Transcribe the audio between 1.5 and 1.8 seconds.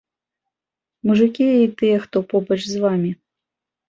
і